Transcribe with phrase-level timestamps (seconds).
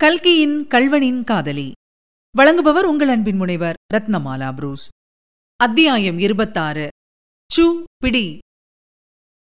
[0.00, 1.72] கல்கியின் கல்வனின் காதலி.
[2.38, 4.84] வழங்குபவர் உங்கள் அன்பின் முனைவர் ரத்னமாலா புரூஸ்.
[5.56, 6.88] அத்தியாயம் இருபத்தாறு.
[7.50, 7.64] சு
[7.96, 8.38] பிடி.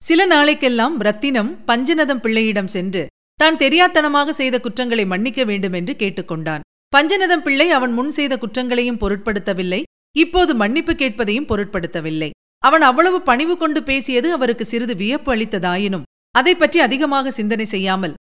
[0.01, 6.65] சில நாளைக்கெல்லாம் ரத்தினம் பஞ்சநதம் பிள்ளையிடம் சென்று தான் தெரியாத்தனமாக செய்த குற்றங்களை மன்னிக்க வேண்டும் என்று கேட்டுக்கொண்டான்.
[6.93, 9.83] பஞ்சநதம் பிள்ளை அவன் முன் செய்த குற்றங்களையும் பொருட்படுத்தவில்லை
[10.15, 12.29] இப்போது மன்னிப்பு கேட்பதையும் பொருட்படுத்தவில்லை.
[12.57, 18.19] அவன் அவ்வளவு பணிவு கொண்டு பேசியது அவருக்கு சிறிது வியப்பு அளித்ததாயினும் அதை பற்றி அதிகமாக சிந்தனை செய்யாமல்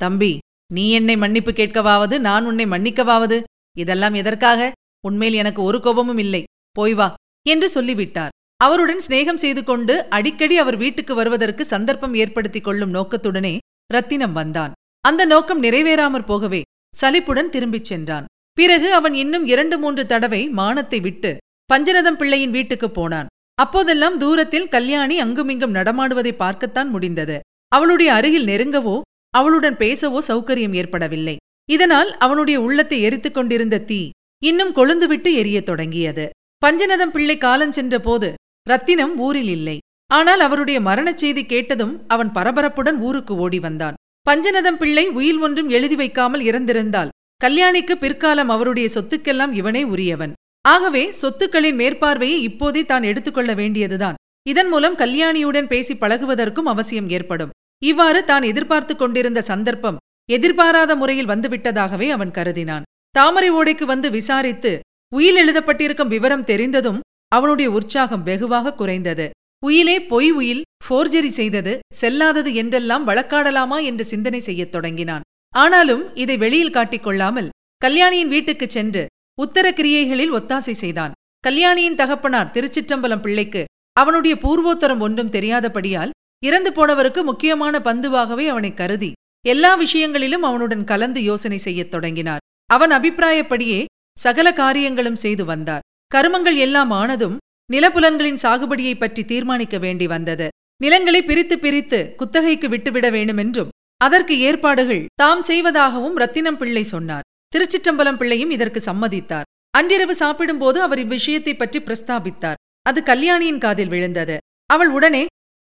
[0.00, 0.38] தம்பி
[0.70, 3.42] நீ என்னை மன்னிப்பு கேட்கவாவது நான் உன்னை மன்னிக்கவாவது?
[3.76, 4.72] இதெல்லாம் எதற்காக?
[5.06, 6.44] உண்மையில் எனக்கு ஒரு கோபமும் இல்லை.
[6.70, 7.14] போய் வா
[7.48, 8.30] என்று சொல்லிவிட்டார்.
[8.56, 13.58] அவருடன் சிநேகம் செய்து கொண்டு அடிக்கடி அவர் வீட்டுக்கு வருவதற்கு சந்தர்ப்பம் ஏற்படுத்திக் கொள்ளும் நோக்கத்துடனே
[13.92, 14.72] ரத்தினம் வந்தான்.
[15.00, 16.62] அந்த நோக்கம் நிறைவேறாமற் போகவே
[16.96, 18.24] சலிப்புடன் திரும்பிச் சென்றான்.
[18.52, 21.36] பிறகு அவன் இன்னும் இரண்டு மூன்று தடவை மானத்தை விட்டு
[21.74, 23.26] பஞ்சநதம் பிள்ளையின் வீட்டுக்குப் போனான்.
[23.54, 27.40] அப்போதெல்லாம் தூரத்தில் கல்யாணி அங்குமிங்கும் நடமாடுவதை பார்க்கத்தான் முடிந்தது.
[27.68, 29.00] அவளுடைய அருகில் நெருங்கவோ
[29.38, 31.36] அவளுடன் பேசவோ சௌகரியம் ஏற்படவில்லை.
[31.68, 34.00] இதனால் அவனுடைய உள்ளத்தை எரித்துக் கொண்டிருந்த தீ
[34.42, 36.24] இன்னும் கொழுந்துவிட்டு எரியத் தொடங்கியது.
[36.62, 38.28] பஞ்சநதம் பிள்ளை காலஞ்சென்ற போது
[38.66, 39.76] ரத்தினம் ஊரில் இல்லை.
[40.10, 43.98] ஆனால் அவருடைய மரணச் செய்தி கேட்டதும் அவன் பரபரப்புடன் ஊருக்கு ஓடி வந்தான்.
[44.26, 50.34] பஞ்சநதம் பிள்ளை உயில் ஒன்றும் எழுதி வைக்காமல் இறந்திருந்தால் கல்யாணிக்கு பிற்காலம் அவருடைய சொத்துக்கெல்லாம் இவனே உரியவன்.
[50.64, 54.18] ஆகவே சொத்துக்களின் மேற்பார்வையை இப்போதே தான் எடுத்துக்கொள்ள வேண்டியதுதான்.
[54.48, 57.51] இதன் மூலம் கல்யாணியுடன் பேசி பழகுவதற்கும் அவசியம் ஏற்படும்.
[57.82, 62.84] இவ்வாறு தான் எதிர்பார்த்து கொண்டிருந்த சந்தர்ப்பம் எதிர்பாராத முறையில் வந்துவிட்டதாகவே அவன் கருதினான்.
[63.10, 64.72] தாமரை ஓடைக்கு வந்து விசாரித்து
[65.12, 69.26] உயில் எழுதப்பட்டிருக்கும் விவரம் தெரிந்ததும் அவனுடைய உற்சாகம் வெகுவாக குறைந்தது.
[69.64, 75.26] உயிலே பொய் உயில் ஃபோர்ஜரி செய்தது செல்லாதது என்றெல்லாம் வழக்காடலாமா என்று சிந்தனை செய்யத் தொடங்கினான்.
[75.54, 79.02] ஆனாலும் இதை வெளியில் காட்டிக் கொள்ளாமல் கல்யாணியின் வீட்டுக்குச் சென்று
[79.38, 81.12] உத்தர கிரியைகளில் ஒத்தாசை செய்தான்.
[81.44, 83.62] கல்யாணியின் தகப்பனார் திருச்சிற்றம்பலம் பிள்ளைக்கு
[83.96, 89.10] அவனுடைய பூர்வோத்தரம் ஒன்றும் தெரியாதபடியால் இறந்து போனவருக்கு முக்கியமான பந்துவாகவே அவனை கருதி
[89.44, 92.42] எல்லா விஷயங்களிலும் அவனுடன் கலந்து யோசனை செய்யத் தொடங்கினார்.
[92.70, 93.80] அவன் அபிப்பிராயப்படியே
[94.18, 95.84] சகல காரியங்களும் செய்து வந்தார்.
[96.14, 97.36] கருமங்கள் எல்லாம் ஆனதும்
[97.72, 100.46] நிலப்புலன்களின் சாகுபடியை பற்றி தீர்மானிக்க வேண்டி வந்தது.
[100.80, 107.26] நிலங்களை பிரித்து பிரித்து குத்தகைக்கு விட்டுவிட வேண்டுமென்றும் அதற்கு ஏற்பாடுகள் தாம் செய்வதாகவும் ரத்தினம் பிள்ளை சொன்னார்.
[107.52, 109.48] திருச்சிற்றம்பலம் பிள்ளையும் இதற்கு சம்மதித்தார்.
[109.70, 112.60] அன்றிரவு சாப்பிடும்போது அவர் இவ்விஷயத்தை பற்றி பிரஸ்தாபித்தார்.
[112.86, 114.36] அது கல்யாணியின் காதில் விழுந்தது.
[114.70, 115.24] அவள் உடனே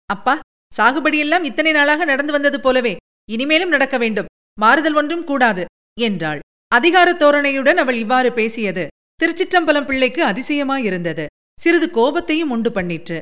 [0.09, 0.35] அப்பா
[0.77, 2.95] சாகுபடியெல்லாம் இத்தனை நாளாக நடந்து வந்தது போலவே
[3.29, 4.25] இனிமேலும் நடக்க வேண்டும்.
[4.59, 5.65] மாறுதல் ஒன்றும் கூடாது
[5.99, 6.39] என்றாள்.
[6.67, 8.87] அதிகார தோரணையுடன் அவள் இவ்வாறு பேசியது.
[9.23, 11.25] திருச்சிற்றம்பலம் பிள்ளைக்கு அதிசயமாயிருந்தது.
[11.59, 13.19] சிறிது கோபத்தையும் உண்டு பண்ணிற்று.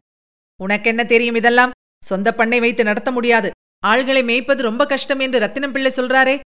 [0.63, 1.71] உனக்கென்ன தெரியும் இதெல்லாம்?
[2.03, 3.51] சொந்த பண்ணை வைத்து நடத்த முடியாது.
[3.87, 6.39] ஆள்களை மேய்ப்பது ரொம்ப கஷ்டம் என்று ரத்தினம் பிள்ளை சொல்றாரே.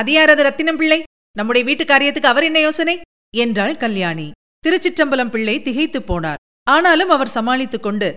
[0.00, 1.02] அதியாரது ரத்தினம் பிள்ளை?
[1.36, 3.00] நம்முடைய வீட்டு காரியத்துக்கு அவர் என்ன யோசனை?
[3.36, 4.30] என்றாள் கல்யாணி.
[4.66, 6.36] திருச்சிற்றம்பலம் பிள்ளை திகைத்துப் போனார்.
[6.62, 8.14] ஆனாலும் அவர் சமாளித்துக் கொண்டு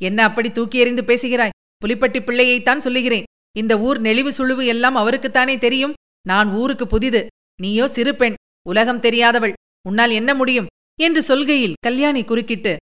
[0.00, 1.50] என்ன அப்படி தூக்கி எறிந்து பேசுகிறாய்?
[1.84, 3.24] புலிப்பட்டி பிள்ளையைத்தான் சொல்லுகிறேன்.
[3.56, 5.94] இந்த ஊர் நெளிவு சுழுவு எல்லாம் அவருக்குத்தானே தெரியும்.
[6.26, 7.26] நான் ஊருக்கு புதிது.
[7.62, 8.34] நீயோ சிறு பெண்.
[8.68, 9.52] உலகம் தெரியாதவள்.
[9.88, 10.66] உன்னால் என்ன முடியும்?
[11.00, 12.76] என்று சொல்கையில் கல்யாணி குறுக்கிட்டு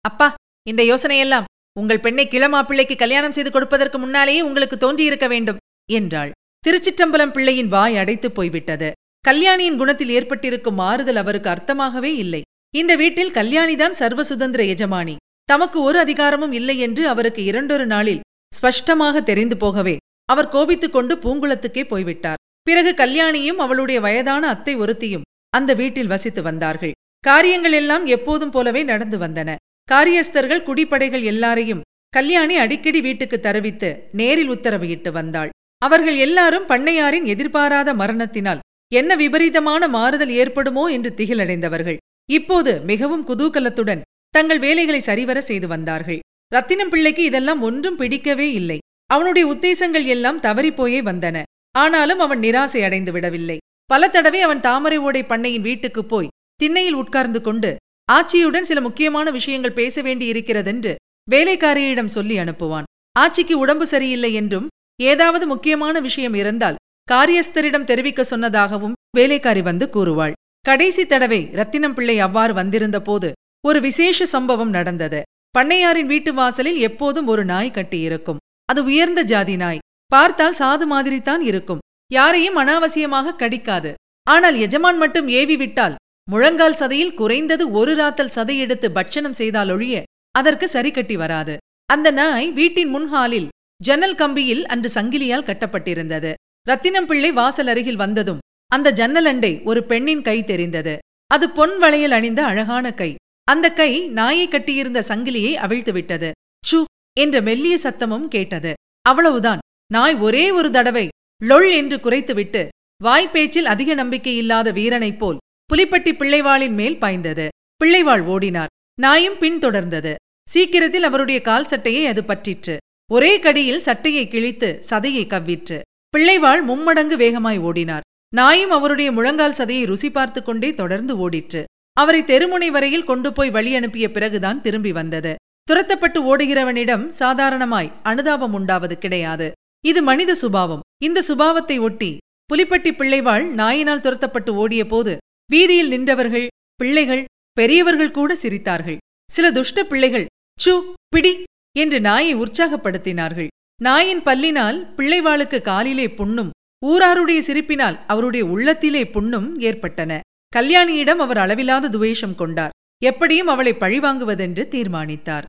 [0.00, 0.34] அப்பா
[0.68, 1.44] இந்த யோசனையெல்லாம்
[1.80, 5.56] உங்கள் பெண்ணை கிளமாப்பிள்ளைக்கு கல்யாணம் செய்து கொடுப்பதற்கு முன்னாலேயே உங்களுக்கு தோன்றியிருக்க வேண்டும்
[5.92, 6.30] என்றாள்.
[6.66, 8.92] திருச்சிற்றம்பலம் பிள்ளையின் வாய் அடைத்துப் போய்விட்டது.
[9.20, 12.42] கல்யாணியின் குணத்தில் ஏற்பட்டிருக்கும் மாறுதல் அவருக்கு அர்த்தமாகவே இல்லை.
[12.74, 15.16] இந்த வீட்டில் கல்யாணிதான் சர்வ சுதந்திர எஜமானி.
[15.44, 18.20] தமக்கு ஒரு அதிகாரமும் இல்லை என்று அவருக்கு இரண்டொரு நாளில்
[18.56, 19.94] ஸ்பஷ்டமாக தெரிந்து போகவே
[20.28, 22.40] அவர் கோபித்துக் கொண்டு பூங்குளத்துக்கே போய்விட்டார்.
[22.66, 26.94] பிறகு கல்யாணியும் அவளுடைய வயதான அத்தை ஒருத்தியும் அந்த வீட்டில் வசித்து வந்தார்கள்.
[27.24, 29.50] காரியங்கள் எல்லாம் எப்போதும் போலவே நடந்து வந்தன.
[29.88, 33.88] காரியஸ்தர்கள் குடிப்படைகள் எல்லாரையும் கல்யாணி அடிக்கடி வீட்டுக்கு தருவித்து
[34.18, 35.50] நேரில் உத்தரவு இட்டு வந்தாள்.
[35.82, 41.98] அவர்கள் எல்லாரும் பண்ணையாரின் எதிர்பாராத மரணத்தினால் என்ன விபரீதமான மாறுதல் ஏற்படுமோ என்று திகிலடைந்தவர்கள்.
[42.28, 44.04] இப்போது மிகவும் குதூகலத்துடன்
[44.34, 46.20] தங்கள் வேலைகளை சரிவர செய்து வந்தார்கள்.
[46.48, 48.78] ரத்தினம் பிள்ளைக்கு இதெல்லாம் ஒன்றும் பிடிக்கவே இல்லை.
[49.06, 51.42] அவனுடைய உத்தேசங்கள் எல்லாம் தவறிப்போயே வந்தன.
[51.72, 53.58] ஆனாலும் அவன் நிராசை அடைந்து விடவில்லை.
[53.84, 57.76] பல தடவை அவன் தாமரை ஓடை பண்ணையின் வீட்டுக்குப் போய் திண்ணையில் உட்கார்ந்து கொண்டு
[58.12, 60.94] ஆச்சியுடன் சில முக்கியமான விஷயங்கள் பேச வேண்டியிருக்கிறதென்று
[61.30, 62.82] வேலைக்காரியிடம் சொல்லி அனுப்புவான்.
[63.18, 64.68] ஆச்சிக்கு உடம்பு சரியில்லை என்றும்
[65.02, 66.76] ஏதாவது முக்கியமான விஷயம் இருந்தால்
[67.12, 70.32] காரியஸ்தரிடம் தெரிவிக்க சொன்னதாகவும் வேலைக்காரி வந்து கூறுவாள்.
[70.60, 73.32] கடைசி தடவை ரத்தினம் பிள்ளை அவ்வாறு வந்திருந்த போது
[73.66, 75.22] ஒரு விசேஷ சம்பவம் நடந்தது.
[75.56, 79.82] பண்ணையாரின் வீட்டு வாசலில் எப்போதும் ஒரு நாய் கட்டியிருக்கும் அது உயர்ந்த ஜாதி நாய்.
[80.12, 81.82] பார்த்தால் சாது மாதிரித்தான் இருக்கும்.
[82.10, 83.90] யாரையும் அனாவசியமாக கடிக்காது.
[84.26, 85.94] ஆனால் எஜமான் மட்டும் ஏவி விட்டால்
[86.28, 90.02] முழங்கால் சதையில் குறைந்தது ஒரு ராத்தல் சதை எடுத்து பட்சணம் செய்தால் ஒழிய
[90.34, 91.54] அதற்கு சரி கட்டி வராது.
[91.90, 93.48] அந்த நாய் வீட்டின் முன்ஹாலில்
[93.80, 96.30] ஜன்னல் கம்பியில் அன்று சங்கிலியால் கட்டப்பட்டிருந்தது.
[96.66, 100.94] ரத்தினம் பிள்ளை வாசல் அருகில் வந்ததும் அந்த ஜன்னல் அண்டை ஒரு பெண்ணின் கை தெரிந்தது.
[101.30, 103.10] அது பொன் வளையல் அணிந்த அழகான கை.
[103.44, 106.32] அந்த கை நாயை கட்டியிருந்த சங்கிலியை அவிழ்த்து விட்டது
[106.70, 106.78] சு
[107.20, 108.72] என்ற மெல்லிய சத்தமும் கேட்டது.
[109.02, 109.58] அவ்வளவுதான்.
[109.92, 111.08] நாய் ஒரே ஒரு தடவை
[111.44, 112.68] லொள் என்று குறைத்துவிட்டு
[113.04, 115.36] வாய்ப்பேச்சில் அதிக நம்பிக்கை இல்லாத வீரனைப் போல்
[115.72, 117.48] புலிப்பட்டி பிள்ளைவாளின் மேல் பாய்ந்தது.
[117.84, 118.72] பிள்ளைவாள் ஓடினார்.
[119.00, 120.14] நாயும் பின்தொடர்ந்தது
[120.48, 122.76] சீக்கிரத்தில் அவருடைய கால் சட்டையை அது பற்றிற்று.
[123.12, 125.78] ஒரே கடியில் சட்டையை கிழித்து சதையை கவ்விற்று.
[126.14, 128.04] பிள்ளைவாள் மும்மடங்கு வேகமாய் ஓடினார்.
[128.34, 131.62] நாயும் அவருடைய முழங்கால் சதையை ருசி பார்த்து கொண்டே தொடர்ந்து ஓடிற்று.
[131.96, 135.32] அவரை தெருமுனை வரையில் கொண்டு போய் வழி அனுப்பிய பிறகுதான் திரும்பி வந்தது.
[135.70, 139.46] துரத்தப்பட்டு ஓடுகிறவனிடம் சாதாரணமாய் அனுதாபம் உண்டாவது கிடையாது.
[139.84, 140.84] இது மனித சுபாவம்.
[141.06, 142.10] இந்த சுபாவத்தை ஒட்டி
[142.50, 145.12] புலிப்பட்டி பிள்ளைவாள் நாயினால் துரத்தப்பட்டு ஓடிய போது
[145.50, 146.46] வீதியில் நின்றவர்கள்
[146.80, 147.24] பிள்ளைகள்
[147.56, 148.98] பெரியவர்கள் கூட சிரித்தார்கள்.
[149.30, 150.26] சில துஷ்ட பிள்ளைகள்
[150.64, 150.72] சு
[151.08, 151.32] பிடி
[151.76, 153.48] என்று நாயை உற்சாகப்படுத்தினார்கள்.
[153.80, 156.50] நாயின் பல்லினால் பிள்ளைவாளுக்கு காலிலே புண்ணும்
[156.82, 160.20] ஊராருடைய சிரிப்பினால் அவருடைய உள்ளத்திலே புண்ணும் ஏற்பட்டன.
[160.56, 162.70] கல்யாணியிடம் அவர் அளவில்லாத துவேஷம் கொண்டார்.
[163.02, 165.44] எப்படியும் அவளை பழிவாங்குவதென்று தீர்மானித்தார்.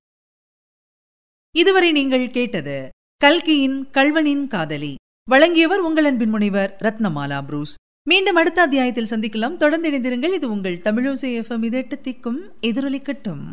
[1.55, 4.95] இதுவரை நீங்கள் கேட்டது கல்கியின் கல்வனின் காதலி.
[5.29, 7.75] வழங்கியவர் உங்கள் அன்பின் முனைவர் ரத்னமாலா புரூஸ்.
[8.09, 9.57] மீண்டும் அடுத்த அத்தியாயத்தில் சந்திக்கலாம்.
[9.57, 10.33] தொடர்ந்து இணைந்திருங்கள்.
[10.33, 11.65] இது உங்கள் தமிழோசை எஃப்எம்.
[11.69, 13.43] இதெட்டு திக்கும் எதிரொலிக்கட்டும்.